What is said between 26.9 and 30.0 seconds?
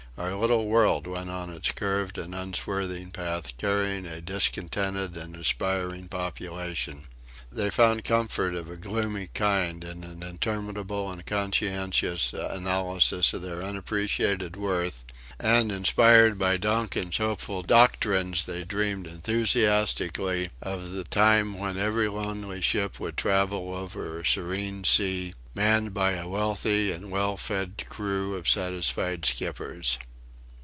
and well fed crew of satisfied skippers.